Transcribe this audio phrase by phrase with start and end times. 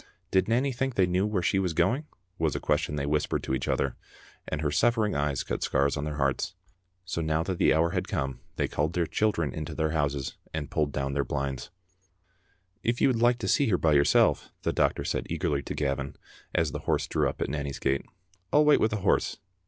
[0.31, 2.07] Did Nanny think they knew where she was going?
[2.39, 3.95] was a question they whispered to each other,
[4.47, 6.55] and her suffering eyes cut scars on their hearts.
[7.05, 10.71] So now that the hour had come they called their children into their houses and
[10.71, 11.69] pulled down their blinds."
[12.83, 16.15] If you would like to see her by yourself," the doctor said eagerly to Gavin,
[16.51, 18.03] as the horse drew up at Nanny's gate,
[18.51, 19.37] "I'll wait with the horse.